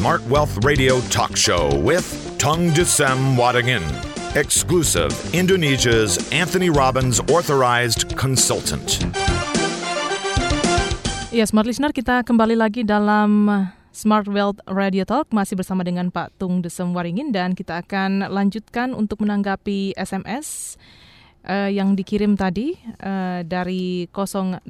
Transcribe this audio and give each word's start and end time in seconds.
Smart 0.00 0.24
Wealth 0.32 0.64
Radio 0.64 1.04
talk 1.12 1.36
show 1.36 1.68
with 1.76 2.08
Tung 2.40 2.72
Desem 2.72 3.36
Wadingin, 3.36 3.84
exclusive 4.32 5.12
Indonesia's 5.36 6.16
Anthony 6.32 6.72
Robbins 6.72 7.20
authorized 7.28 8.16
consultant. 8.16 9.04
Ya, 11.28 11.44
Smart 11.44 11.68
Listener, 11.68 11.92
kita 11.92 12.24
kembali 12.24 12.56
lagi 12.56 12.80
dalam 12.80 13.52
Smart 13.92 14.24
Wealth 14.24 14.64
Radio 14.64 15.04
Talk 15.04 15.28
masih 15.36 15.60
bersama 15.60 15.84
dengan 15.84 16.08
Pak 16.08 16.32
Tung 16.40 16.64
Desem 16.64 16.96
Waringin 16.96 17.28
dan 17.28 17.52
kita 17.52 17.84
akan 17.84 18.24
lanjutkan 18.32 18.96
untuk 18.96 19.20
menanggapi 19.20 20.00
SMS 20.00 20.80
uh, 21.44 21.68
yang 21.68 21.92
dikirim 21.92 22.40
tadi 22.40 22.72
uh, 23.04 23.44
dari 23.44 24.08
08 24.08 24.64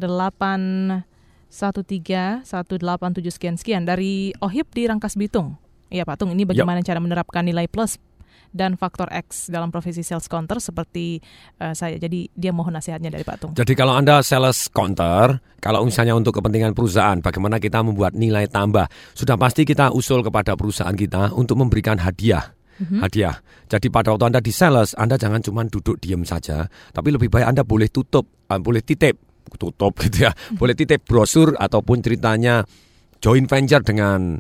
13 1.50 2.46
187 2.46 3.34
sekian 3.34 3.58
sekian 3.58 3.82
dari 3.82 4.30
Ohib 4.38 4.70
di 4.70 4.86
Rangkas 4.86 5.18
Bitung. 5.18 5.58
Iya 5.90 6.06
Pak 6.06 6.22
Tung, 6.22 6.30
ini 6.30 6.46
bagaimana 6.46 6.80
yep. 6.80 6.86
cara 6.86 7.02
menerapkan 7.02 7.42
nilai 7.42 7.66
plus 7.66 7.98
dan 8.50 8.74
faktor 8.74 9.10
X 9.10 9.50
dalam 9.50 9.70
profesi 9.70 10.02
sales 10.02 10.26
counter 10.26 10.58
seperti 10.58 11.18
uh, 11.62 11.74
saya. 11.74 11.98
Jadi 11.98 12.30
dia 12.34 12.50
mohon 12.54 12.74
nasihatnya 12.74 13.10
dari 13.10 13.26
Pak 13.26 13.36
Tung. 13.38 13.52
Jadi 13.54 13.72
kalau 13.74 13.98
Anda 13.98 14.22
sales 14.22 14.70
counter, 14.70 15.38
kalau 15.62 15.82
misalnya 15.86 16.14
untuk 16.14 16.38
kepentingan 16.38 16.74
perusahaan, 16.74 17.18
bagaimana 17.18 17.58
kita 17.58 17.82
membuat 17.82 18.14
nilai 18.14 18.46
tambah? 18.50 18.86
Sudah 19.14 19.34
pasti 19.34 19.66
kita 19.66 19.90
usul 19.94 20.22
kepada 20.22 20.54
perusahaan 20.54 20.94
kita 20.94 21.34
untuk 21.34 21.58
memberikan 21.58 21.98
hadiah. 21.98 22.54
Mm-hmm. 22.80 23.00
Hadiah. 23.02 23.36
Jadi 23.70 23.86
pada 23.92 24.14
waktu 24.14 24.34
Anda 24.34 24.40
di 24.40 24.50
sales, 24.50 24.96
Anda 24.98 25.20
jangan 25.20 25.44
cuma 25.44 25.62
duduk 25.68 26.00
diam 26.00 26.24
saja, 26.26 26.66
tapi 26.90 27.12
lebih 27.12 27.28
baik 27.30 27.46
Anda 27.46 27.62
boleh 27.62 27.92
tutup, 27.92 28.46
uh, 28.50 28.58
boleh 28.58 28.82
titip 28.82 29.29
tutup 29.56 29.98
gitu 30.04 30.28
ya. 30.28 30.32
Boleh 30.54 30.74
titip 30.76 31.02
brosur 31.06 31.56
ataupun 31.56 32.02
ceritanya 32.04 32.62
joint 33.18 33.46
venture 33.48 33.82
dengan 33.82 34.38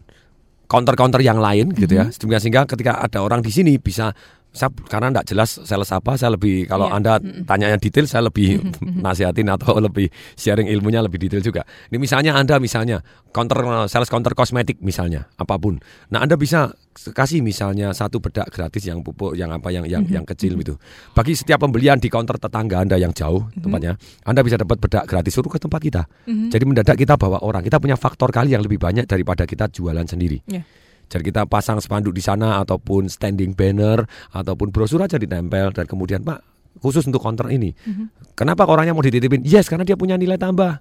counter-counter 0.70 1.18
yang 1.18 1.42
lain 1.42 1.74
gitu 1.74 1.98
ya. 1.98 2.06
Mm-hmm. 2.10 2.38
Sehingga 2.38 2.62
ketika 2.70 3.02
ada 3.02 3.26
orang 3.26 3.42
di 3.42 3.50
sini 3.50 3.74
bisa 3.82 4.14
saya 4.50 4.70
karena 4.90 5.14
tidak 5.14 5.26
jelas 5.30 5.50
sales 5.62 5.90
apa 5.94 6.18
saya 6.18 6.34
lebih 6.34 6.66
kalau 6.66 6.90
yeah. 6.90 6.96
anda 6.98 7.12
tanya 7.46 7.70
yang 7.70 7.80
detail 7.80 8.06
saya 8.10 8.26
lebih 8.26 8.58
nasihatin 9.04 9.46
atau 9.46 9.78
lebih 9.78 10.10
sharing 10.34 10.66
ilmunya 10.66 11.00
lebih 11.02 11.22
detail 11.22 11.42
juga. 11.42 11.62
Ini 11.90 11.96
misalnya 12.02 12.34
anda 12.34 12.58
misalnya 12.58 13.00
counter 13.30 13.86
sales 13.86 14.10
counter 14.10 14.34
kosmetik 14.34 14.82
misalnya 14.82 15.30
apa 15.38 15.54
pun. 15.56 15.78
Nah 16.10 16.26
anda 16.26 16.34
bisa 16.34 16.74
kasih 16.90 17.40
misalnya 17.40 17.94
satu 17.94 18.18
bedak 18.18 18.50
gratis 18.50 18.82
yang 18.82 19.00
pupuk 19.06 19.38
yang 19.38 19.54
apa 19.54 19.70
yang 19.70 19.86
yang, 19.86 20.02
yang 20.10 20.26
kecil 20.26 20.58
itu 20.58 20.74
bagi 21.14 21.38
setiap 21.38 21.62
pembelian 21.62 22.02
di 22.02 22.10
counter 22.10 22.36
tetangga 22.36 22.82
anda 22.82 22.98
yang 22.98 23.14
jauh 23.14 23.46
tempatnya 23.56 23.94
anda 24.26 24.42
bisa 24.42 24.58
dapat 24.58 24.82
bedak 24.82 25.06
gratis 25.06 25.32
suruh 25.32 25.48
ke 25.48 25.62
tempat 25.62 25.80
kita. 25.80 26.02
Jadi 26.26 26.64
mendadak 26.66 26.96
kita 26.98 27.14
bawa 27.14 27.40
orang. 27.46 27.62
Kita 27.62 27.78
punya 27.78 27.94
faktor 27.94 28.34
kali 28.34 28.52
yang 28.52 28.66
lebih 28.66 28.82
banyak 28.82 29.06
daripada 29.06 29.46
kita 29.46 29.70
jualan 29.70 30.04
sendiri. 30.04 30.42
Yeah. 30.50 30.66
Jadi 31.10 31.34
kita 31.34 31.42
pasang 31.50 31.82
spanduk 31.82 32.14
di 32.14 32.22
sana 32.22 32.62
ataupun 32.62 33.10
standing 33.10 33.58
banner 33.58 34.06
ataupun 34.30 34.70
brosur 34.70 35.02
aja 35.02 35.18
ditempel 35.18 35.74
dan 35.74 35.84
kemudian 35.90 36.22
Pak 36.22 36.38
khusus 36.78 37.02
untuk 37.10 37.18
counter 37.18 37.50
ini. 37.50 37.74
Mm-hmm. 37.74 38.38
Kenapa 38.38 38.62
orangnya 38.70 38.94
mau 38.94 39.02
dititipin? 39.02 39.42
Yes, 39.42 39.66
karena 39.66 39.82
dia 39.82 39.98
punya 39.98 40.14
nilai 40.14 40.38
tambah. 40.38 40.78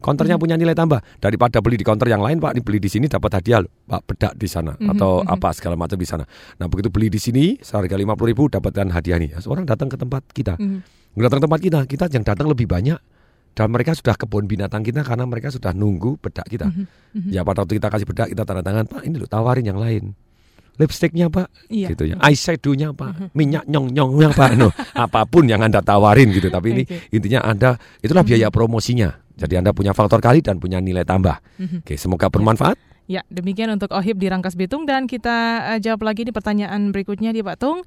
Counternya 0.00 0.36
mm-hmm. 0.36 0.42
punya 0.44 0.56
nilai 0.56 0.72
tambah 0.72 1.00
daripada 1.20 1.60
beli 1.60 1.76
di 1.76 1.84
counter 1.84 2.08
yang 2.08 2.24
lain 2.24 2.40
Pak, 2.40 2.56
beli 2.64 2.80
di 2.80 2.88
sini 2.88 3.04
dapat 3.08 3.36
hadiah 3.36 3.60
Pak 3.64 4.00
bedak 4.08 4.32
di 4.40 4.48
sana 4.48 4.72
mm-hmm. 4.72 4.92
atau 4.96 5.20
mm-hmm. 5.20 5.34
apa 5.36 5.48
segala 5.52 5.76
macam 5.76 6.00
di 6.00 6.08
sana. 6.08 6.24
Nah 6.56 6.66
begitu 6.72 6.88
beli 6.88 7.12
di 7.12 7.20
sini 7.20 7.60
seharga 7.60 8.00
lima 8.00 8.16
puluh 8.16 8.32
ribu 8.32 8.48
dapatkan 8.48 8.92
hadiah 8.96 9.20
nih. 9.20 9.36
Orang 9.44 9.68
datang 9.68 9.92
ke 9.92 10.00
tempat 10.00 10.24
kita, 10.32 10.56
mm-hmm. 10.56 11.20
datang 11.20 11.38
ke 11.40 11.44
tempat 11.44 11.60
kita, 11.60 11.78
kita 11.84 12.04
yang 12.16 12.24
datang 12.24 12.48
lebih 12.48 12.64
banyak 12.64 12.96
dan 13.56 13.72
mereka 13.72 13.96
sudah 13.96 14.12
kebun 14.12 14.44
binatang 14.44 14.84
kita 14.84 15.00
karena 15.00 15.24
mereka 15.24 15.48
sudah 15.48 15.72
nunggu 15.72 16.20
bedak 16.20 16.44
kita. 16.44 16.68
Mm 16.68 16.84
-hmm. 16.84 17.32
Ya 17.32 17.40
pada 17.40 17.64
waktu 17.64 17.80
kita 17.80 17.88
kasih 17.88 18.04
bedak 18.04 18.28
kita 18.28 18.44
tanda 18.44 18.60
tangan 18.60 18.84
Pak 18.84 19.08
ini 19.08 19.16
lo 19.16 19.24
tawarin 19.24 19.64
yang 19.64 19.80
lain. 19.80 20.12
Lipstiknya 20.76 21.32
Pak, 21.32 21.48
iya. 21.72 21.88
gitu 21.88 22.04
ya. 22.04 22.20
Eyeshadownya 22.20 22.92
Pak, 22.92 23.08
mm 23.08 23.16
-hmm. 23.16 23.28
minyak 23.32 23.64
nyong 23.64 23.96
nyongnya 23.96 24.28
Pak, 24.36 24.50
no, 24.60 24.68
apa 25.08 25.24
pun 25.24 25.48
yang 25.48 25.64
anda 25.64 25.80
tawarin 25.80 26.28
gitu. 26.36 26.52
Tapi 26.52 26.66
ini 26.76 26.82
okay. 26.84 27.16
intinya 27.16 27.48
anda 27.48 27.80
itulah 28.04 28.20
biaya 28.20 28.52
promosinya. 28.52 29.16
Jadi 29.40 29.56
anda 29.56 29.72
punya 29.72 29.96
faktor 29.96 30.20
kali 30.20 30.44
dan 30.44 30.60
punya 30.60 30.76
nilai 30.76 31.08
tambah. 31.08 31.40
Mm 31.56 31.64
-hmm. 31.64 31.80
Oke, 31.80 31.96
semoga 31.96 32.28
bermanfaat. 32.28 32.76
Ya, 33.06 33.22
demikian 33.30 33.70
untuk 33.70 33.94
Ohib 33.94 34.18
di 34.18 34.26
Rangkas 34.26 34.58
Bitung 34.58 34.82
dan 34.82 35.06
kita 35.06 35.62
uh, 35.62 35.78
jawab 35.78 36.02
lagi 36.02 36.26
di 36.26 36.34
pertanyaan 36.34 36.90
berikutnya 36.90 37.30
di 37.30 37.38
Pak 37.38 37.56
Tung 37.62 37.86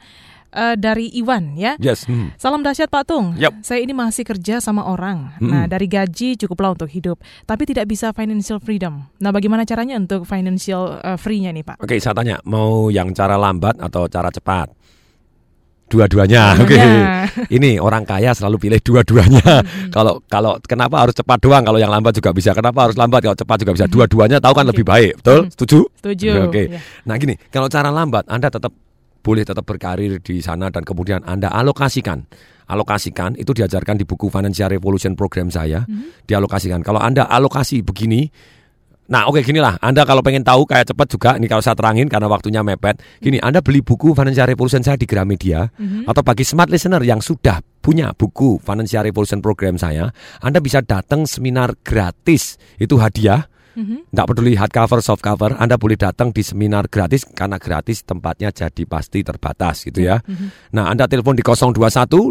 uh, 0.53 0.75
dari 0.75 1.09
Iwan 1.17 1.57
ya. 1.57 1.77
Yes. 1.77 2.05
Hmm. 2.05 2.33
Salam 2.35 2.61
dahsyat 2.65 2.89
Pak 2.89 3.03
Tung. 3.09 3.37
Yep. 3.37 3.61
Saya 3.65 3.83
ini 3.85 3.93
masih 3.93 4.25
kerja 4.25 4.61
sama 4.61 4.85
orang. 4.85 5.33
Hmm. 5.37 5.49
Nah, 5.49 5.63
dari 5.69 5.85
gaji 5.89 6.37
cukuplah 6.39 6.73
untuk 6.73 6.89
hidup, 6.89 7.21
tapi 7.45 7.65
tidak 7.69 7.89
bisa 7.89 8.13
financial 8.13 8.57
freedom. 8.61 9.09
Nah, 9.21 9.31
bagaimana 9.33 9.65
caranya 9.65 9.97
untuk 9.97 10.25
financial 10.25 11.01
uh, 11.01 11.17
free-nya 11.17 11.53
nih, 11.53 11.65
Pak? 11.65 11.81
Oke, 11.81 11.97
saya 12.01 12.15
tanya, 12.17 12.41
mau 12.45 12.89
yang 12.89 13.13
cara 13.13 13.37
lambat 13.37 13.77
atau 13.81 14.05
cara 14.09 14.29
cepat? 14.33 14.79
Dua-duanya. 15.89 16.53
Oke. 16.61 16.77
Okay. 16.77 17.49
Ini 17.57 17.81
orang 17.81 18.05
kaya 18.05 18.29
selalu 18.37 18.61
pilih 18.61 18.77
dua-duanya. 18.77 19.65
Hmm. 19.65 19.89
Kalau 19.95 20.21
kalau 20.29 20.61
kenapa 20.61 21.01
harus 21.01 21.17
cepat 21.17 21.41
doang? 21.41 21.65
Kalau 21.65 21.81
yang 21.81 21.89
lambat 21.89 22.13
juga 22.13 22.29
bisa. 22.29 22.53
Kenapa 22.53 22.85
harus 22.85 22.93
lambat? 22.93 23.25
Kalau 23.25 23.33
cepat 23.33 23.57
juga 23.65 23.73
bisa. 23.73 23.85
Hmm. 23.89 23.93
Dua-duanya 23.97 24.37
tahu 24.37 24.53
kan 24.53 24.69
okay. 24.69 24.71
lebih 24.71 24.85
baik. 24.85 25.11
Betul? 25.17 25.39
Hmm. 25.41 25.49
Setuju? 25.49 25.79
Setuju. 25.97 26.29
Oke. 26.29 26.53
Okay. 26.53 26.65
Yeah. 26.77 26.81
Nah, 27.09 27.15
gini, 27.17 27.35
kalau 27.49 27.65
cara 27.73 27.89
lambat 27.89 28.29
Anda 28.29 28.53
tetap 28.53 28.69
boleh 29.19 29.43
tetap 29.43 29.67
berkarir 29.67 30.19
di 30.23 30.39
sana 30.39 30.71
dan 30.71 30.83
kemudian 30.87 31.21
Anda 31.27 31.51
alokasikan. 31.51 32.25
Alokasikan 32.69 33.33
itu 33.33 33.49
diajarkan 33.51 33.97
di 33.97 34.05
buku 34.05 34.29
Financial 34.29 34.69
Revolution 34.69 35.17
program 35.17 35.49
saya. 35.49 35.83
Mm-hmm. 35.83 36.29
Dialokasikan. 36.29 36.85
Kalau 36.85 37.01
Anda 37.01 37.25
alokasi 37.25 37.81
begini, 37.81 38.29
nah 39.09 39.25
oke 39.25 39.41
okay, 39.41 39.49
gini 39.49 39.57
lah. 39.57 39.81
Anda 39.81 40.05
kalau 40.05 40.21
pengen 40.21 40.45
tahu 40.45 40.69
kayak 40.69 40.93
cepat 40.93 41.07
juga, 41.09 41.29
ini 41.41 41.49
kalau 41.49 41.65
saya 41.65 41.73
terangin 41.73 42.05
karena 42.05 42.29
waktunya 42.29 42.61
mepet. 42.61 43.01
Gini, 43.17 43.41
Anda 43.41 43.65
beli 43.65 43.81
buku 43.81 44.13
Financial 44.13 44.45
Revolution 44.45 44.85
saya 44.85 45.01
di 45.01 45.09
Gramedia 45.09 45.65
mm-hmm. 45.65 46.05
atau 46.05 46.21
bagi 46.21 46.45
smart 46.45 46.69
listener 46.69 47.01
yang 47.01 47.25
sudah 47.25 47.57
punya 47.81 48.13
buku 48.13 48.61
Financial 48.61 49.01
Revolution 49.01 49.41
program 49.41 49.81
saya, 49.81 50.13
Anda 50.45 50.61
bisa 50.61 50.85
datang 50.85 51.25
seminar 51.25 51.73
gratis. 51.81 52.61
Itu 52.77 53.01
hadiah 53.01 53.49
Mm-hmm. 53.79 54.11
Nggak 54.11 54.25
peduli 54.27 54.53
hardcover, 54.59 54.99
soft 54.99 55.23
cover, 55.23 55.55
Anda 55.55 55.79
boleh 55.79 55.95
datang 55.95 56.35
di 56.35 56.43
seminar 56.43 56.91
gratis 56.91 57.23
karena 57.23 57.55
gratis 57.55 58.03
tempatnya 58.03 58.51
jadi 58.51 58.83
pasti 58.83 59.23
terbatas 59.23 59.87
gitu 59.87 60.03
ya. 60.03 60.19
Mm-hmm. 60.19 60.75
Nah, 60.75 60.91
Anda 60.91 61.07
telepon 61.07 61.39
di 61.39 61.43
021 61.47 61.79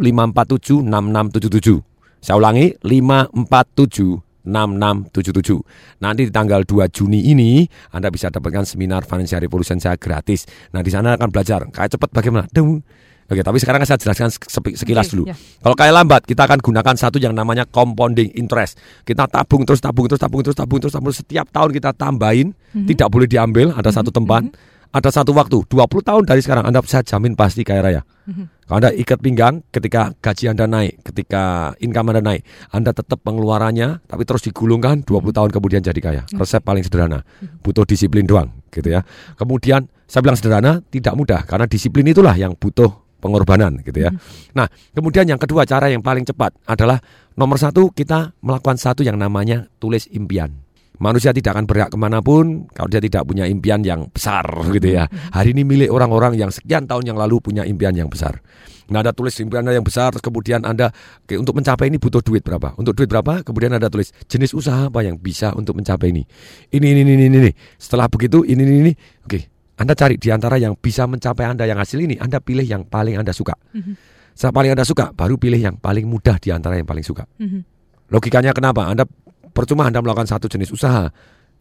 547 0.05 0.85
6677. 0.85 2.21
Saya 2.21 2.37
ulangi 2.37 2.77
547 2.85 4.29
6677. 4.45 6.01
Nanti 6.05 6.29
di 6.29 6.33
tanggal 6.33 6.65
2 6.65 6.89
Juni 6.89 7.33
ini 7.33 7.69
Anda 7.93 8.09
bisa 8.09 8.33
dapatkan 8.33 8.65
seminar 8.65 9.05
Financial 9.05 9.41
Revolution 9.41 9.81
saya 9.81 9.97
gratis. 9.97 10.45
Nah, 10.73 10.81
di 10.85 10.93
sana 10.93 11.17
akan 11.17 11.29
belajar 11.33 11.65
kayak 11.69 11.97
cepat 11.97 12.11
bagaimana. 12.13 12.45
Dung, 12.49 12.81
Oke, 13.29 13.45
tapi 13.45 13.61
sekarang 13.61 13.85
saya 13.85 14.01
jelaskan 14.01 14.33
sekilas 14.73 15.13
dulu. 15.13 15.29
Ya. 15.29 15.37
Kalau 15.61 15.77
kayak 15.77 15.93
lambat, 16.01 16.25
kita 16.25 16.49
akan 16.49 16.65
gunakan 16.65 16.97
satu 16.97 17.21
yang 17.21 17.37
namanya 17.37 17.69
compounding 17.69 18.33
interest. 18.33 18.81
Kita 19.05 19.29
tabung 19.29 19.69
terus 19.69 19.85
tabung 19.85 20.09
terus 20.09 20.17
tabung 20.17 20.41
terus 20.41 20.57
tabung 20.57 20.81
terus 20.81 20.97
tabung 20.97 21.13
setiap 21.13 21.45
tahun 21.53 21.77
kita 21.77 21.93
tambahin, 21.93 22.57
mm-hmm. 22.57 22.89
tidak 22.89 23.09
boleh 23.13 23.29
diambil, 23.29 23.77
ada 23.77 23.85
mm-hmm. 23.85 23.97
satu 24.01 24.11
tempat, 24.17 24.49
mm-hmm. 24.49 24.97
ada 24.97 25.11
satu 25.13 25.37
waktu. 25.37 25.61
20 25.61 26.09
tahun 26.09 26.23
dari 26.25 26.41
sekarang 26.41 26.65
Anda 26.73 26.81
bisa 26.81 27.05
jamin 27.05 27.37
pasti 27.37 27.69
kaya 27.69 27.85
raya. 27.85 28.01
Mm-hmm. 28.01 28.65
Kalau 28.65 28.77
Anda 28.81 28.91
ikat 28.97 29.19
pinggang 29.21 29.61
ketika 29.77 30.17
gaji 30.25 30.45
Anda 30.49 30.65
naik, 30.65 31.05
ketika 31.13 31.77
income 31.85 32.17
Anda 32.17 32.25
naik, 32.25 32.49
Anda 32.73 32.97
tetap 32.97 33.21
pengeluarannya 33.29 34.09
tapi 34.09 34.25
terus 34.25 34.41
digulungkan 34.49 35.05
20 35.05 35.05
mm-hmm. 35.05 35.37
tahun 35.37 35.51
kemudian 35.53 35.85
jadi 35.85 36.01
kaya. 36.01 36.23
Resep 36.33 36.65
paling 36.65 36.81
sederhana. 36.81 37.21
Mm-hmm. 37.21 37.61
Butuh 37.61 37.85
disiplin 37.85 38.25
doang, 38.25 38.49
gitu 38.73 38.89
ya. 38.89 39.05
Kemudian 39.37 39.85
saya 40.09 40.25
bilang 40.25 40.41
sederhana 40.41 40.81
tidak 40.89 41.13
mudah 41.13 41.45
karena 41.45 41.69
disiplin 41.69 42.09
itulah 42.09 42.33
yang 42.33 42.57
butuh 42.57 43.08
pengorbanan 43.19 43.83
gitu 43.83 44.09
ya. 44.09 44.11
Hmm. 44.11 44.21
Nah, 44.55 44.67
kemudian 44.95 45.27
yang 45.27 45.39
kedua 45.39 45.67
cara 45.67 45.91
yang 45.91 46.03
paling 46.03 46.25
cepat 46.27 46.55
adalah 46.67 46.99
nomor 47.35 47.59
satu 47.59 47.91
kita 47.93 48.35
melakukan 48.43 48.79
satu 48.79 49.03
yang 49.03 49.19
namanya 49.19 49.67
tulis 49.83 50.07
impian. 50.11 50.51
Manusia 50.99 51.31
tidak 51.31 51.55
akan 51.55 51.71
bergerak 51.71 51.95
ke 51.95 51.99
mana 51.99 52.19
pun 52.19 52.67
kalau 52.75 52.91
dia 52.91 52.99
tidak 52.99 53.23
punya 53.23 53.47
impian 53.47 53.87
yang 53.87 54.11
besar 54.11 54.43
gitu 54.75 54.99
ya. 54.99 55.07
Hmm. 55.07 55.31
Hari 55.31 55.55
ini 55.55 55.63
milik 55.63 55.91
orang-orang 55.95 56.35
yang 56.35 56.51
sekian 56.51 56.91
tahun 56.91 57.15
yang 57.15 57.19
lalu 57.19 57.39
punya 57.39 57.63
impian 57.63 57.95
yang 57.95 58.11
besar. 58.11 58.43
Nah, 58.89 59.05
ada 59.05 59.13
tulis 59.13 59.37
impian 59.37 59.61
Anda 59.61 59.77
yang 59.77 59.85
besar, 59.85 60.17
terus 60.17 60.25
kemudian 60.25 60.65
Anda 60.65 60.89
oke, 61.23 61.37
untuk 61.37 61.61
mencapai 61.61 61.93
ini 61.93 62.01
butuh 62.01 62.25
duit 62.25 62.41
berapa? 62.41 62.73
Untuk 62.81 62.97
duit 62.97 63.07
berapa? 63.07 63.45
Kemudian 63.45 63.77
Anda 63.77 63.93
tulis 63.93 64.17
jenis 64.27 64.57
usaha 64.57 64.89
apa 64.89 65.05
yang 65.05 65.21
bisa 65.21 65.53
untuk 65.53 65.77
mencapai 65.77 66.09
ini. 66.09 66.25
Ini 66.73 66.87
ini 66.97 67.01
ini 67.05 67.13
ini. 67.29 67.37
ini. 67.37 67.53
Setelah 67.77 68.09
begitu 68.09 68.49
ini 68.49 68.65
ini 68.65 68.77
ini. 68.89 68.93
Oke, 69.29 69.53
anda 69.79 69.95
cari 69.95 70.19
di 70.19 70.29
antara 70.35 70.59
yang 70.59 70.75
bisa 70.75 71.07
mencapai 71.07 71.47
Anda 71.47 71.63
yang 71.63 71.79
hasil 71.79 72.03
ini, 72.03 72.19
Anda 72.19 72.43
pilih 72.43 72.67
yang 72.67 72.83
paling 72.91 73.15
Anda 73.15 73.31
suka. 73.31 73.55
Mm-hmm. 73.55 73.95
Setelah 74.35 74.55
paling 74.55 74.71
Anda 74.75 74.85
suka, 74.85 75.15
baru 75.15 75.39
pilih 75.39 75.61
yang 75.63 75.79
paling 75.79 76.03
mudah 76.03 76.35
di 76.43 76.51
antara 76.51 76.75
yang 76.75 76.87
paling 76.87 77.07
suka. 77.07 77.23
Mm-hmm. 77.39 77.63
Logikanya 78.11 78.51
kenapa? 78.51 78.91
Anda 78.91 79.07
percuma 79.55 79.87
Anda 79.87 80.03
melakukan 80.03 80.27
satu 80.27 80.51
jenis 80.51 80.75
usaha. 80.75 81.07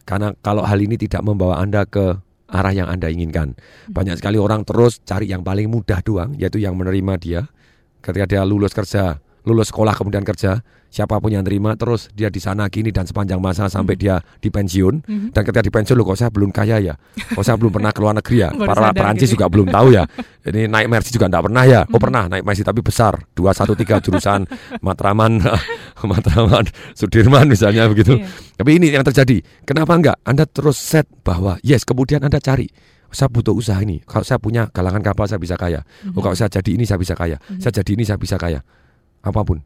Karena 0.02 0.34
kalau 0.42 0.66
hal 0.66 0.82
ini 0.82 0.98
tidak 0.98 1.22
membawa 1.22 1.62
Anda 1.62 1.86
ke 1.86 2.18
arah 2.50 2.74
yang 2.74 2.90
Anda 2.90 3.06
inginkan. 3.06 3.54
Mm-hmm. 3.54 3.94
Banyak 3.94 4.18
sekali 4.18 4.42
orang 4.42 4.66
terus 4.66 4.98
cari 5.06 5.30
yang 5.30 5.46
paling 5.46 5.70
mudah 5.70 6.02
doang, 6.02 6.34
yaitu 6.34 6.58
yang 6.58 6.74
menerima 6.74 7.14
dia. 7.22 7.46
Ketika 8.02 8.26
dia 8.26 8.42
lulus 8.42 8.74
kerja, 8.74 9.22
lulus 9.48 9.72
sekolah 9.72 9.92
kemudian 9.92 10.20
kerja, 10.20 10.60
siapa 10.86 11.16
pun 11.16 11.28
yang 11.28 11.40
terima 11.40 11.72
terus 11.72 12.12
dia 12.12 12.28
di 12.28 12.36
sana 12.36 12.68
gini 12.68 12.88
dan 12.88 13.04
sepanjang 13.04 13.40
masa 13.40 13.66
sampai 13.66 13.96
Mhm. 13.96 14.00
dia 14.00 14.16
di 14.38 14.48
pensiun. 14.48 14.94
Mhm. 15.00 15.28
dan 15.32 15.42
ketika 15.42 15.60
di 15.60 15.72
pensiun 15.72 15.96
loh 15.96 16.06
kok 16.06 16.18
saya 16.18 16.28
belum 16.28 16.48
kaya 16.48 16.76
ya? 16.78 16.94
Kok 17.32 17.40
saya 17.40 17.56
belum 17.56 17.72
pernah 17.72 17.88
ke 17.88 18.00
luar 18.00 18.14
negeri 18.14 18.36
ya? 18.38 18.48
Para 18.68 18.92
Perancis 18.92 19.26
gitu. 19.26 19.40
juga 19.40 19.48
belum 19.48 19.68
tahu 19.68 19.88
ya. 19.90 20.04
Ini 20.48 20.64
naik 20.64 20.88
Mercy 20.88 21.10
juga 21.10 21.26
enggak 21.26 21.44
pernah 21.44 21.64
ya? 21.64 21.80
Oh 21.84 21.96
Mhm. 21.96 22.02
pernah 22.02 22.22
naik 22.26 22.44
Mercy 22.44 22.62
tapi 22.62 22.80
besar. 22.80 23.14
213 23.32 24.00
jurusan 24.00 24.44
Matraman 24.86 25.40
Matraman 26.00 26.64
Sudirman 26.94 27.48
misalnya 27.48 27.86
begitu. 27.86 28.20
Iya. 28.20 28.26
tapi 28.56 28.70
ini 28.76 28.90
yang 28.90 29.02
terjadi. 29.02 29.40
Kenapa 29.64 29.94
enggak 29.94 30.16
Anda 30.22 30.44
terus 30.44 30.76
set 30.76 31.08
bahwa 31.22 31.56
yes 31.62 31.82
kemudian 31.82 32.20
Anda 32.20 32.38
cari. 32.38 32.68
Saya 33.08 33.32
butuh 33.32 33.56
usaha 33.56 33.80
ini. 33.80 34.04
Kalau 34.04 34.20
saya 34.20 34.36
punya 34.36 34.68
galangan 34.68 35.00
kapal 35.00 35.24
saya 35.24 35.40
bisa 35.40 35.56
kaya. 35.56 35.80
Oh 36.12 36.20
kalau 36.20 36.36
saya 36.36 36.52
jadi 36.52 36.76
ini 36.76 36.84
saya 36.84 37.00
bisa 37.00 37.16
kaya. 37.16 37.40
Saya 37.56 37.72
jadi 37.80 37.96
ini 37.96 38.04
saya 38.04 38.20
bisa 38.20 38.36
kaya 38.36 38.60
apa 39.22 39.40
pun. 39.42 39.58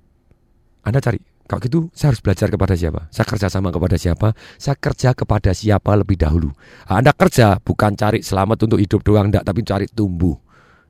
Anda 0.83 0.99
cari. 0.99 1.21
Kalau 1.43 1.61
gitu 1.61 1.79
saya 1.93 2.15
harus 2.15 2.23
belajar 2.23 2.49
kepada 2.49 2.75
siapa? 2.79 3.11
Saya 3.13 3.27
kerja 3.29 3.47
sama 3.53 3.69
kepada 3.69 3.99
siapa? 3.99 4.33
Saya 4.57 4.79
kerja 4.79 5.13
kepada 5.13 5.51
siapa 5.53 5.93
lebih 5.99 6.17
dahulu? 6.17 6.49
Anda 6.89 7.13
kerja 7.13 7.61
bukan 7.61 7.93
cari 7.99 8.25
selamat 8.25 8.71
untuk 8.71 8.79
hidup 8.81 9.05
doang 9.05 9.29
enggak 9.29 9.45
tapi 9.45 9.61
cari 9.67 9.87
tumbuh. 9.91 10.39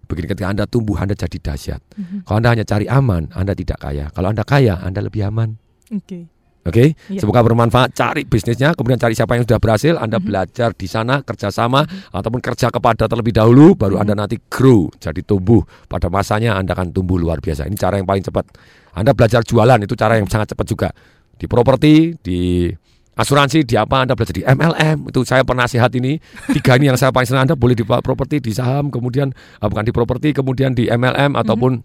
Begini 0.06 0.28
ketika 0.28 0.52
Anda 0.52 0.64
tumbuh 0.68 1.00
Anda 1.00 1.16
jadi 1.16 1.38
dahsyat. 1.40 1.80
Mhm. 1.98 2.16
kalau 2.28 2.36
Anda 2.38 2.50
hanya 2.52 2.66
cari 2.68 2.86
aman 2.86 3.32
Anda 3.32 3.56
tidak 3.56 3.80
kaya. 3.80 4.12
Kalau 4.12 4.28
Anda 4.30 4.44
kaya 4.44 4.78
Anda 4.78 5.00
lebih 5.02 5.24
aman. 5.26 5.56
Oke. 5.90 6.28
Oke, 6.62 6.94
Iya. 7.10 7.18
semoga 7.18 7.42
bermanfaat. 7.42 7.90
Cari 7.90 8.22
bisnisnya, 8.22 8.70
kemudian 8.78 8.94
cari 8.94 9.18
siapa 9.18 9.34
yang 9.34 9.42
sudah 9.42 9.58
berhasil. 9.58 9.98
Anda 9.98 10.22
Mhm. 10.22 10.26
belajar 10.30 10.70
di 10.70 10.86
sana, 10.86 11.18
kerjasama, 11.26 11.82
ataupun 12.14 12.38
kerja 12.38 12.70
kepada 12.70 13.10
terlebih 13.10 13.34
dahulu, 13.34 13.74
baru 13.74 13.98
Mhm. 13.98 14.02
Anda 14.06 14.14
nanti 14.14 14.38
grow, 14.46 14.86
jadi 15.02 15.26
tumbuh. 15.26 15.66
Pada 15.90 16.06
masanya 16.06 16.54
Anda 16.54 16.78
akan 16.78 16.94
tumbuh 16.94 17.18
luar 17.18 17.42
biasa. 17.42 17.66
Ini 17.66 17.74
cara 17.74 17.98
yang 17.98 18.06
paling 18.06 18.22
cepat. 18.22 18.46
Anda 18.94 19.10
belajar 19.10 19.42
jualan, 19.42 19.82
itu 19.82 19.98
cara 19.98 20.22
yang 20.22 20.30
sangat 20.30 20.54
cepat 20.54 20.66
juga. 20.70 20.88
Di 21.34 21.50
properti, 21.50 22.14
di 22.22 22.70
asuransi, 23.18 23.66
di 23.66 23.74
apa 23.74 24.06
Anda 24.06 24.14
belajar 24.14 24.32
di 24.32 24.46
MLM. 24.46 25.10
Itu 25.10 25.26
saya 25.26 25.42
penasihat 25.42 25.90
ini. 25.98 26.22
Tiga 26.54 26.78
ini 26.78 26.94
yang 26.94 26.96
saya 26.96 27.10
paling 27.10 27.26
senang. 27.26 27.50
Anda 27.50 27.58
boleh 27.58 27.74
di 27.74 27.82
properti, 27.82 28.38
di 28.38 28.54
saham, 28.54 28.88
kemudian 28.88 29.34
ah, 29.58 29.66
bukan 29.66 29.82
di 29.82 29.90
properti, 29.90 30.30
kemudian 30.30 30.78
di 30.78 30.86
MLM 30.86 31.34
ataupun 31.34 31.82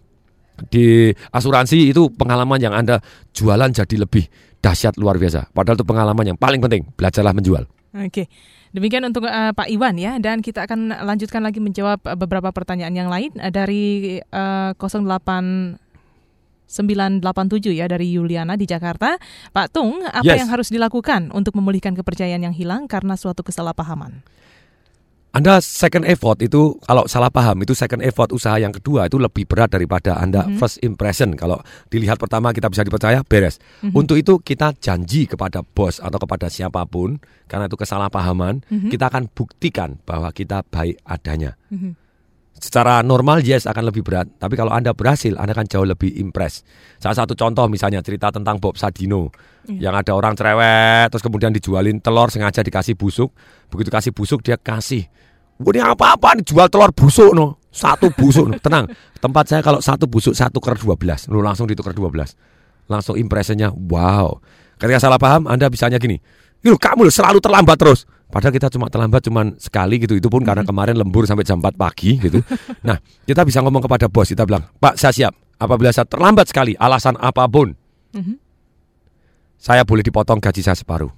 di 0.66 1.14
asuransi 1.30 1.94
itu 1.94 2.10
pengalaman 2.10 2.58
yang 2.58 2.74
Anda 2.74 2.98
jualan 3.30 3.70
jadi 3.70 3.96
lebih 4.02 4.26
dahsyat 4.58 4.98
luar 4.98 5.16
biasa. 5.16 5.54
Padahal 5.54 5.78
itu 5.78 5.86
pengalaman 5.86 6.34
yang 6.34 6.38
paling 6.38 6.58
penting. 6.58 6.90
Belajarlah 6.98 7.30
menjual. 7.30 7.64
Oke. 7.94 8.26
Demikian 8.68 9.00
untuk 9.08 9.24
eh, 9.24 9.52
Pak 9.56 9.64
Iwan 9.72 9.96
ya 9.96 10.20
dan 10.20 10.44
kita 10.44 10.68
akan 10.68 10.92
lanjutkan 11.06 11.40
lagi 11.40 11.56
menjawab 11.56 12.04
eh, 12.04 12.16
beberapa 12.18 12.52
pertanyaan 12.52 12.92
yang 12.92 13.08
lain 13.08 13.32
eh, 13.40 13.48
dari 13.48 14.18
eh, 14.20 14.70
08 14.76 15.88
987 16.68 17.72
ya 17.72 17.88
dari 17.88 18.12
Yuliana 18.12 18.60
di 18.60 18.68
Jakarta. 18.68 19.16
Pak 19.56 19.72
Tung, 19.72 20.04
apa 20.04 20.20
Yes. 20.20 20.44
yang 20.44 20.52
harus 20.52 20.68
dilakukan 20.68 21.32
untuk 21.32 21.56
memulihkan 21.56 21.96
kepercayaan 21.96 22.44
yang 22.44 22.52
hilang 22.52 22.84
karena 22.84 23.16
suatu 23.16 23.40
kesalahpahaman? 23.40 24.20
Anda 25.28 25.60
second 25.60 26.08
effort 26.08 26.40
itu 26.40 26.80
kalau 26.88 27.04
salah 27.04 27.28
paham 27.28 27.60
itu 27.60 27.76
second 27.76 28.00
effort 28.00 28.32
usaha 28.32 28.56
yang 28.56 28.72
kedua 28.72 29.12
itu 29.12 29.20
lebih 29.20 29.44
berat 29.44 29.68
daripada 29.68 30.16
Anda 30.16 30.48
Mhm. 30.48 30.56
first 30.56 30.80
impression. 30.80 31.36
Kalau 31.36 31.60
dilihat 31.92 32.16
pertama 32.16 32.48
kita 32.56 32.72
bisa 32.72 32.80
dipercaya 32.80 33.20
beres. 33.28 33.60
Mhm. 33.84 33.92
Untuk 33.92 34.16
itu 34.16 34.40
kita 34.40 34.72
janji 34.80 35.28
kepada 35.28 35.60
bos 35.60 36.00
atau 36.00 36.16
kepada 36.16 36.48
siapa 36.48 36.80
pun 36.88 37.20
karena 37.44 37.68
itu 37.68 37.76
kesalahpahaman, 37.76 38.64
Mhm. 38.72 38.88
kita 38.88 39.12
akan 39.12 39.28
buktikan 39.28 40.00
bahwa 40.08 40.32
kita 40.32 40.64
baik 40.64 40.96
adanya. 41.04 41.60
Mhm. 41.68 42.07
Secara 42.58 43.06
normal 43.06 43.46
yes 43.46 43.70
akan 43.70 43.86
lebih 43.86 44.02
berat, 44.02 44.26
tapi 44.34 44.58
kalau 44.58 44.74
Anda 44.74 44.90
berhasil 44.90 45.30
Anda 45.38 45.54
akan 45.54 45.70
jauh 45.70 45.86
lebih 45.86 46.10
impress. 46.18 46.66
Salah 46.98 47.22
satu 47.22 47.38
contoh 47.38 47.70
misalnya 47.70 48.02
cerita 48.02 48.34
tentang 48.34 48.58
Bob 48.58 48.74
Sadino 48.74 49.30
Iya. 49.68 49.92
yang 49.92 49.94
ada 50.00 50.16
orang 50.16 50.32
cerewet 50.32 51.12
terus 51.12 51.20
kemudian 51.20 51.52
dijualin 51.52 52.00
telur 52.00 52.32
sengaja 52.32 52.64
dikasih 52.64 52.96
busuk, 52.96 53.36
begitu 53.68 53.92
kasih 53.92 54.12
busuk 54.16 54.40
dia 54.40 54.56
kasih. 54.56 55.04
Wah, 55.60 55.70
ini 55.74 55.82
apa-apa 55.84 56.38
nih 56.40 56.44
jual 56.48 56.66
telur 56.72 56.88
busuk 56.96 57.36
no. 57.36 57.60
Satu 57.68 58.08
busuk 58.16 58.48
no. 58.48 58.56
Tenang, 58.56 58.88
tempat 59.20 59.44
saya 59.44 59.60
kalau 59.60 59.84
satu 59.84 60.08
busuk 60.08 60.32
satu 60.32 60.56
ker 60.56 60.80
12, 60.80 61.28
lu 61.28 61.44
langsung 61.44 61.68
ditukar 61.68 61.92
12. 61.92 62.32
Langsung 62.88 63.20
impressionnya 63.20 63.68
wow. 63.68 64.40
Ketika 64.80 64.98
salah 65.04 65.20
paham 65.20 65.44
Anda 65.44 65.68
bisanya 65.68 66.00
gini. 66.00 66.16
Kamu 66.64 67.06
selalu 67.12 67.38
terlambat 67.38 67.76
terus. 67.76 68.08
Padahal 68.28 68.52
kita 68.52 68.68
cuma 68.68 68.92
terlambat 68.92 69.24
cuma 69.24 69.48
sekali 69.56 69.96
gitu. 70.04 70.20
Itu 70.20 70.28
pun 70.28 70.44
karena 70.44 70.60
kemarin 70.60 71.00
lembur 71.00 71.24
sampai 71.24 71.48
jam 71.48 71.64
4 71.64 71.74
pagi 71.80 72.20
gitu. 72.20 72.44
Nah, 72.84 73.00
kita 73.24 73.42
bisa 73.48 73.64
ngomong 73.64 73.80
kepada 73.88 74.06
bos, 74.12 74.28
kita 74.28 74.44
bilang, 74.44 74.68
"Pak, 74.76 75.00
saya 75.00 75.12
siap. 75.16 75.32
Apabila 75.56 75.88
saya 75.90 76.04
terlambat 76.04 76.52
sekali, 76.52 76.76
alasan 76.76 77.16
apa 77.18 77.48
pun, 77.48 77.72
Mhm. 78.14 78.36
saya 79.56 79.82
boleh 79.82 80.04
dipotong 80.04 80.44
gaji 80.44 80.60
saya 80.60 80.76
separuh." 80.76 81.10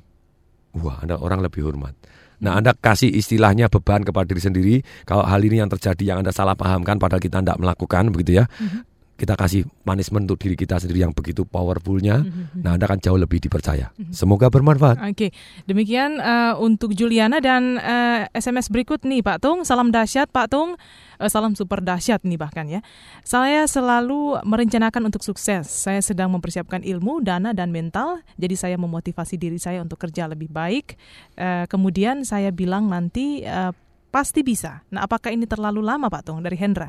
Wah, 0.78 1.02
Anda 1.02 1.18
orang 1.18 1.42
lebih 1.42 1.66
hormat. 1.66 1.98
Nah, 2.40 2.56
Anda 2.56 2.72
kasih 2.72 3.12
istilahnya 3.12 3.68
beban 3.68 4.00
kepada 4.00 4.24
diri 4.24 4.40
sendiri. 4.40 4.74
Kalau 5.04 5.26
hal 5.26 5.44
ini 5.44 5.60
yang 5.60 5.68
terjadi 5.68 6.14
yang 6.14 6.18
Anda 6.24 6.32
salah 6.32 6.56
pahamkan 6.56 6.96
padahal 6.96 7.20
kita 7.20 7.42
tidak 7.44 7.58
melakukan 7.60 8.08
begitu 8.14 8.40
ya. 8.40 8.48
Mhm. 8.48 8.80
Kita 9.20 9.36
kasih 9.36 9.68
punishment 9.84 10.24
untuk 10.24 10.40
diri 10.40 10.56
kita 10.56 10.80
sendiri 10.80 11.04
yang 11.04 11.12
begitu 11.12 11.44
powerfulnya. 11.44 12.24
Mhm. 12.24 12.64
Nah, 12.64 12.80
Anda 12.80 12.88
akan 12.88 13.04
jauh 13.04 13.20
lebih 13.20 13.44
dipercaya. 13.44 13.92
Semoga 14.08 14.48
bermanfaat. 14.48 14.96
Oke, 15.12 15.36
demikian 15.68 16.16
eh, 16.16 16.56
untuk 16.56 16.96
Juliana 16.96 17.44
dan 17.44 17.76
eh, 17.76 18.32
SMS 18.32 18.72
berikut 18.72 19.04
nih 19.04 19.20
Pak 19.20 19.44
Tung. 19.44 19.68
Salam 19.68 19.92
dahsyat 19.92 20.32
Pak 20.32 20.48
Tung, 20.48 20.80
Eh, 21.20 21.28
salam 21.28 21.52
super 21.52 21.84
dahsyat 21.84 22.24
nih 22.24 22.40
bahkan 22.40 22.64
ya. 22.64 22.80
Saya 23.28 23.68
selalu 23.68 24.40
merencanakan 24.40 25.12
untuk 25.12 25.20
sukses. 25.20 25.68
Saya 25.68 26.00
sedang 26.00 26.32
mempersiapkan 26.32 26.80
ilmu, 26.80 27.20
dana 27.20 27.52
dan 27.52 27.68
mental. 27.68 28.24
Jadi 28.40 28.56
saya 28.56 28.76
memotivasi 28.80 29.36
diri 29.36 29.60
saya 29.60 29.84
untuk 29.84 30.00
kerja 30.00 30.24
lebih 30.24 30.48
baik. 30.48 30.96
Eh, 31.36 31.68
kemudian 31.68 32.24
saya 32.24 32.48
bilang 32.48 32.88
nanti 32.88 33.44
eh, 33.44 33.72
pasti 34.08 34.40
bisa. 34.40 34.80
Nah, 34.88 35.04
apakah 35.04 35.28
ini 35.28 35.44
terlalu 35.44 35.84
lama 35.84 36.08
Pak 36.08 36.24
Tung 36.24 36.40
dari 36.40 36.56
Hendra? 36.56 36.88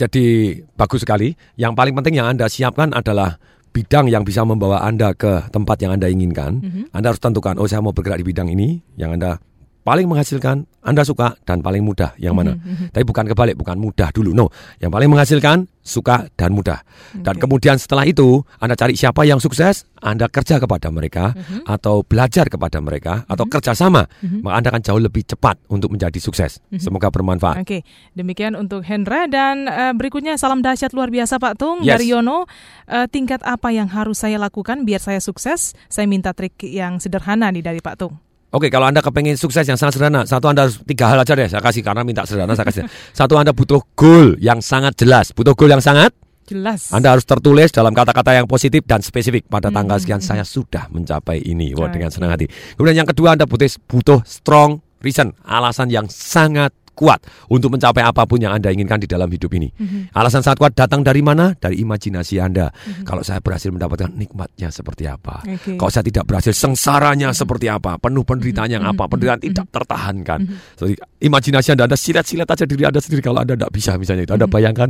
Jadi 0.00 0.56
bagus 0.80 1.04
sekali. 1.04 1.36
Yang 1.60 1.72
paling 1.76 1.94
penting 2.00 2.16
yang 2.16 2.32
Anda 2.32 2.48
siapkan 2.48 2.96
adalah 2.96 3.36
bidang 3.76 4.08
yang 4.08 4.24
bisa 4.24 4.40
membawa 4.48 4.80
Anda 4.80 5.12
ke 5.12 5.52
tempat 5.52 5.76
yang 5.84 5.92
Anda 5.92 6.08
inginkan. 6.08 6.64
Mhm. 6.64 6.82
Anda 6.96 7.12
harus 7.12 7.20
tentukan, 7.20 7.60
oh 7.60 7.68
saya 7.68 7.84
mau 7.84 7.92
bergerak 7.92 8.24
di 8.24 8.26
bidang 8.26 8.48
ini 8.48 8.80
yang 8.96 9.14
Anda 9.14 9.36
paling 9.80 10.06
menghasilkan, 10.06 10.68
Anda 10.80 11.04
suka 11.04 11.36
dan 11.44 11.60
paling 11.60 11.84
mudah 11.84 12.16
yang 12.16 12.32
mana. 12.32 12.56
Mhm, 12.56 12.64
mhm. 12.72 12.86
Tapi 12.96 13.04
bukan 13.04 13.24
kebalik, 13.28 13.56
bukan 13.56 13.76
mudah 13.76 14.08
dulu. 14.12 14.32
No, 14.32 14.48
yang 14.80 14.88
paling 14.88 15.12
menghasilkan 15.12 15.68
suka 15.80 16.28
dan 16.36 16.52
mudah. 16.52 16.80
Dan 17.16 17.36
Oke. 17.36 17.44
kemudian 17.44 17.76
setelah 17.76 18.04
itu 18.04 18.40
Anda 18.60 18.76
cari 18.76 18.96
siapa 18.96 19.24
yang 19.24 19.40
sukses, 19.40 19.84
Anda 20.00 20.28
kerja 20.32 20.56
kepada 20.56 20.88
mereka 20.88 21.32
Mhm. 21.36 21.68
atau 21.68 22.00
belajar 22.00 22.48
kepada 22.48 22.80
mereka 22.80 23.24
atau 23.28 23.44
kerjasama, 23.44 24.08
Mhm. 24.24 24.40
maka 24.40 24.54
Anda 24.56 24.68
akan 24.72 24.82
jauh 24.84 25.00
lebih 25.00 25.24
cepat 25.28 25.60
untuk 25.68 25.92
menjadi 25.92 26.16
sukses. 26.16 26.60
Mhm. 26.72 26.80
Semoga 26.80 27.12
bermanfaat. 27.12 27.60
Oke, 27.60 27.84
demikian 28.16 28.56
untuk 28.56 28.84
Hendra 28.84 29.28
dan 29.28 29.68
eh, 29.68 29.92
berikutnya 29.92 30.40
salam 30.40 30.64
dahsyat 30.64 30.96
luar 30.96 31.12
biasa 31.12 31.36
Pak 31.36 31.60
Tung 31.60 31.84
Yes. 31.84 31.96
dari 32.00 32.12
Yono. 32.12 32.48
Eh, 32.88 33.04
tingkat 33.08 33.44
apa 33.44 33.68
yang 33.68 33.88
harus 33.92 34.20
saya 34.20 34.40
lakukan 34.40 34.84
biar 34.84 35.00
saya 35.00 35.20
sukses? 35.20 35.72
Saya 35.92 36.08
minta 36.08 36.32
trik 36.32 36.56
yang 36.62 36.96
sederhana 37.00 37.52
nih 37.52 37.64
dari 37.64 37.80
Pak 37.84 37.96
Tung. 38.00 38.29
Oke, 38.50 38.66
kalau 38.66 38.90
Anda 38.90 38.98
kepengen 38.98 39.38
sukses 39.38 39.62
yang 39.62 39.78
sangat 39.78 39.94
sederhana, 39.94 40.26
satu 40.26 40.50
Anda 40.50 40.66
harus 40.66 40.82
tiga 40.82 41.06
hal 41.06 41.22
aja 41.22 41.38
deh. 41.38 41.46
Saya 41.46 41.62
kasih 41.62 41.86
karena 41.86 42.02
minta 42.02 42.26
sederhana, 42.26 42.58
saya 42.58 42.66
kasih. 42.66 42.82
Satu 43.18 43.38
Anda 43.38 43.54
butuh 43.54 43.78
goal 43.94 44.34
yang 44.42 44.58
sangat 44.58 44.98
jelas, 44.98 45.30
butuh 45.30 45.54
goal 45.54 45.70
yang 45.70 45.78
sangat. 45.82 46.10
Jelas. 46.50 46.90
Anda 46.90 47.14
harus 47.14 47.22
tertulis 47.22 47.70
dalam 47.70 47.94
kata-kata 47.94 48.34
yang 48.34 48.50
positif 48.50 48.82
dan 48.82 49.06
spesifik 49.06 49.46
pada 49.46 49.70
Hmm, 49.70 49.78
tanggal 49.78 49.96
hmm, 49.96 50.02
sekian 50.02 50.18
hmm. 50.18 50.30
saya 50.34 50.42
sudah 50.42 50.90
mencapai 50.90 51.46
ini. 51.46 51.70
Wah, 51.78 51.94
dengan 51.94 52.10
senang 52.10 52.34
hati. 52.34 52.50
Kemudian 52.74 53.06
yang 53.06 53.08
kedua 53.08 53.38
Anda 53.38 53.46
butuh 53.46 53.70
butuh 53.86 54.26
strong 54.26 54.82
reason, 54.98 55.30
alasan 55.46 55.94
yang 55.94 56.10
sangat 56.10 56.74
kuat 57.00 57.24
untuk 57.48 57.72
mencapai 57.72 58.04
apa 58.04 58.28
pun 58.28 58.36
yang 58.36 58.52
Anda 58.52 58.68
inginkan 58.68 59.00
di 59.00 59.08
dalam 59.08 59.32
hidup 59.32 59.48
ini. 59.56 59.72
Mhm. 59.72 60.12
Alasan 60.12 60.44
sangat 60.44 60.60
kuat 60.60 60.72
datang 60.76 61.00
dari 61.00 61.24
mana? 61.24 61.56
Dari 61.56 61.80
imajinasi 61.80 62.36
Anda. 62.36 62.68
Mhm. 62.68 63.08
Kalau 63.08 63.24
saya 63.24 63.40
berhasil 63.40 63.72
mendapatkan 63.72 64.12
nikmatnya 64.12 64.68
seperti 64.68 65.08
apa? 65.08 65.40
Oke. 65.48 65.80
Kalau 65.80 65.88
saya 65.88 66.04
tidak 66.04 66.28
berhasil, 66.28 66.52
sengsaranya 66.52 67.32
seperti 67.32 67.72
apa? 67.72 67.96
Penuh 67.96 68.20
penderitaan 68.20 68.68
yang 68.68 68.84
Mhm, 68.84 68.92
apa? 68.92 69.08
Penderitaan 69.08 69.40
mhm. 69.40 69.46
tidak 69.48 69.66
tertahankan. 69.72 70.38
Mhm. 70.44 70.56
Jadi 70.76 70.92
imajinasi 71.24 71.68
Anda, 71.72 71.88
Anda 71.88 71.96
silet-silet 71.96 72.44
aja 72.44 72.64
diri 72.68 72.84
Anda 72.84 73.00
sendiri 73.00 73.24
kalau 73.24 73.40
Anda 73.40 73.56
tidak 73.56 73.72
bisa 73.72 73.96
misalnya 73.96 74.28
itu. 74.28 74.34
Anda 74.36 74.44
Mhm. 74.44 74.52
bayangkan, 74.52 74.88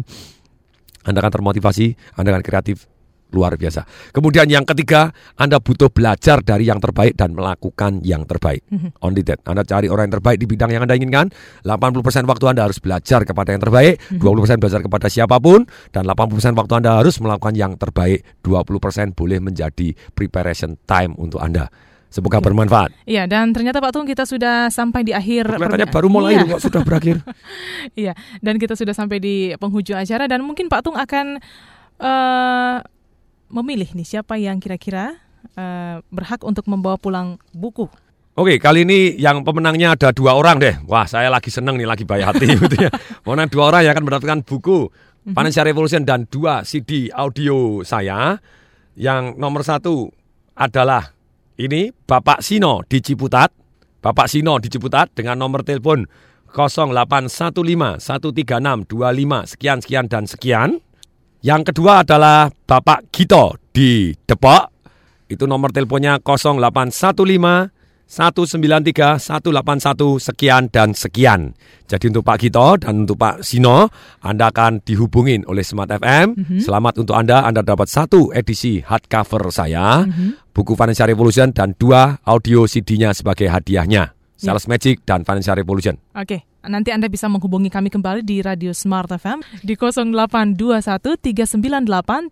Anda 1.07 1.19
akan 1.23 1.33
termotivasi, 1.33 1.87
Anda 2.19 2.35
akan 2.35 2.43
kreatif, 2.43 2.91
luar 3.33 3.57
biasa. 3.57 3.87
Kemudian 4.11 4.47
yang 4.51 4.67
ketiga, 4.67 5.11
Anda 5.39 5.59
butuh 5.63 5.91
belajar 5.91 6.43
dari 6.43 6.67
yang 6.69 6.79
terbaik 6.79 7.15
dan 7.17 7.33
melakukan 7.35 8.03
yang 8.03 8.27
terbaik. 8.27 8.63
Mhm. 8.71 9.01
Only 9.03 9.23
that. 9.27 9.41
Anda 9.47 9.63
cari 9.65 9.87
orang 9.87 10.11
yang 10.11 10.21
terbaik 10.21 10.39
di 10.39 10.47
bidang 10.47 10.71
yang 10.71 10.83
Anda 10.85 10.95
inginkan. 10.99 11.31
80% 11.65 12.27
waktu 12.27 12.45
Anda 12.51 12.67
harus 12.67 12.79
belajar 12.83 13.23
kepada 13.25 13.55
yang 13.55 13.63
terbaik, 13.63 13.99
Mhm. 13.99 14.19
20% 14.19 14.59
belajar 14.61 14.81
kepada 14.83 15.07
siapa 15.07 15.37
pun, 15.39 15.67
dan 15.91 16.07
80% 16.07 16.55
waktu 16.59 16.73
Anda 16.83 16.99
harus 16.99 17.19
melakukan 17.23 17.55
yang 17.55 17.75
terbaik. 17.79 18.23
20% 18.43 19.15
boleh 19.15 19.39
menjadi 19.39 19.95
preparation 20.13 20.77
time 20.87 21.15
untuk 21.17 21.39
Anda. 21.43 21.71
Semoga 22.11 22.43
Oke. 22.43 22.51
bermanfaat. 22.51 22.91
Iya, 23.07 23.31
dan 23.31 23.55
ternyata 23.55 23.79
Pak 23.79 23.95
Tung 23.95 24.03
kita 24.03 24.27
sudah 24.27 24.67
sampai 24.67 25.07
di 25.07 25.15
akhir 25.15 25.47
Kelihatannya 25.47 25.95
baru 25.95 26.11
mulai 26.11 26.43
Iya. 26.43 26.59
kok 26.59 26.63
sudah 26.67 26.83
berakhir. 26.83 27.23
Iya, 27.95 28.19
dan 28.43 28.59
kita 28.59 28.75
sudah 28.75 28.91
sampai 28.91 29.23
di 29.23 29.55
penghujung 29.55 29.95
acara 29.95 30.27
dan 30.27 30.43
mungkin 30.43 30.67
Pak 30.67 30.83
Tung 30.83 30.99
akan 30.99 31.39
eh 32.01 32.77
memilih 33.51 33.91
nih 33.93 34.07
siapa 34.07 34.39
yang 34.39 34.63
kira-kira 34.63 35.19
uh, 35.59 36.01
berhak 36.09 36.41
untuk 36.47 36.65
membawa 36.71 36.97
pulang 36.97 37.37
buku. 37.51 37.91
Oke, 38.39 38.57
kali 38.63 38.87
ini 38.87 39.19
yang 39.19 39.43
pemenangnya 39.43 39.99
ada 39.99 40.15
dua 40.15 40.39
orang 40.39 40.63
deh. 40.63 40.79
Wah, 40.87 41.05
saya 41.05 41.29
lagi 41.29 41.51
seneng 41.51 41.77
nih, 41.77 41.85
lagi 41.85 42.07
baik 42.07 42.25
hati 42.25 42.47
gitu 42.63 42.77
ya. 42.79 42.91
Mana 43.27 43.51
dua 43.51 43.75
orang 43.75 43.85
yang 43.85 43.93
akan 43.99 44.05
mendapatkan 44.07 44.41
buku 44.47 44.87
mm-hmm. 44.89 45.35
Financial 45.35 45.67
Revolution 45.67 46.03
dan 46.07 46.25
dua 46.31 46.63
CD 46.63 47.11
audio 47.11 47.83
saya. 47.83 48.39
Yang 48.95 49.35
nomor 49.37 49.67
satu 49.67 50.09
adalah 50.55 51.13
ini 51.59 51.91
Bapak 51.93 52.41
Sino 52.41 52.87
di 52.87 53.03
Ciputat. 53.03 53.51
Bapak 54.01 54.31
Sino 54.31 54.57
di 54.57 54.73
Ciputat 54.73 55.13
dengan 55.13 55.37
nomor 55.37 55.67
telepon 55.67 56.07
0815 56.55 58.01
136 58.01 58.89
25 58.89 59.53
sekian 59.53 59.79
sekian 59.83 60.07
dan 60.07 60.25
sekian. 60.25 60.71
Yang 61.41 61.73
kedua 61.73 62.05
adalah 62.05 62.53
Bapak 62.53 63.09
Gito 63.09 63.57
di 63.73 64.13
Depok. 64.13 64.69
Itu 65.25 65.49
nomor 65.49 65.73
teleponnya 65.73 66.21
0815 66.21 67.73
193 68.11 69.23
181 69.23 70.19
sekian 70.19 70.67
dan 70.69 70.93
sekian. 70.93 71.55
Jadi 71.87 72.11
untuk 72.11 72.27
Pak 72.27 72.37
Gito 72.43 72.77
dan 72.77 73.07
untuk 73.07 73.17
Pak 73.17 73.47
Sino, 73.47 73.89
Anda 74.21 74.51
akan 74.51 74.83
dihubungin 74.85 75.47
oleh 75.47 75.63
Smart 75.63 75.89
FM. 75.95 76.35
Mm 76.35 76.43
-hmm. 76.45 76.61
Selamat 76.61 76.99
untuk 76.99 77.15
Anda, 77.15 77.47
Anda 77.47 77.63
dapat 77.63 77.87
satu 77.87 78.35
edisi 78.35 78.83
hardcover 78.83 79.55
saya, 79.55 80.05
mm 80.05 80.11
-hmm. 80.11 80.31
buku 80.51 80.75
Financial 80.75 81.07
Revolution 81.07 81.55
dan 81.55 81.79
dua 81.79 82.19
audio 82.27 82.67
CD-nya 82.67 83.15
sebagai 83.15 83.47
hadiahnya. 83.47 84.13
Sales 84.35 84.67
yeah. 84.67 84.71
Magic 84.75 84.97
dan 85.07 85.23
Financial 85.23 85.55
Revolution. 85.55 85.95
Oke. 86.19 86.27
Okay. 86.27 86.50
Nanti 86.61 86.93
Anda 86.93 87.09
bisa 87.09 87.25
menghubungi 87.25 87.73
kami 87.73 87.89
kembali 87.89 88.21
di 88.21 88.45
Radio 88.45 88.77
Smart 88.77 89.09
FM 89.09 89.41
di 89.65 89.73
0821 89.81 91.17
398 91.17 92.29